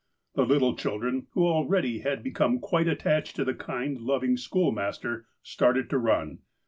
[0.33, 5.27] The little children, who al ready had become quite attached to the kind, loving schoolmaster,
[5.43, 6.39] started to run.